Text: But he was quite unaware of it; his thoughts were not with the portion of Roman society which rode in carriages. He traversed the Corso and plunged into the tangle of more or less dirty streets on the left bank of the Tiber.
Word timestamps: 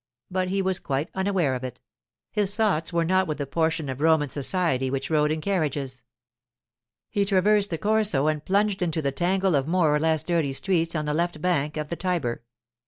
But 0.31 0.47
he 0.47 0.63
was 0.63 0.79
quite 0.79 1.11
unaware 1.13 1.53
of 1.53 1.63
it; 1.63 1.79
his 2.31 2.55
thoughts 2.55 2.91
were 2.91 3.05
not 3.05 3.27
with 3.27 3.37
the 3.37 3.45
portion 3.45 3.87
of 3.87 4.01
Roman 4.01 4.29
society 4.29 4.89
which 4.89 5.11
rode 5.11 5.31
in 5.31 5.41
carriages. 5.41 6.01
He 7.11 7.23
traversed 7.23 7.69
the 7.69 7.77
Corso 7.77 8.25
and 8.25 8.43
plunged 8.43 8.81
into 8.81 9.03
the 9.03 9.11
tangle 9.11 9.53
of 9.53 9.67
more 9.67 9.95
or 9.95 9.99
less 9.99 10.23
dirty 10.23 10.53
streets 10.53 10.95
on 10.95 11.05
the 11.05 11.13
left 11.13 11.39
bank 11.39 11.77
of 11.77 11.89
the 11.89 11.95
Tiber. 11.95 12.41